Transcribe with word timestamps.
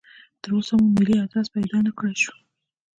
تراوسه 0.41 0.73
مو 0.79 0.87
ملي 0.97 1.15
ادرس 1.23 1.47
پیدا 1.55 1.77
نکړای 1.87 2.15
شو. 2.23 2.33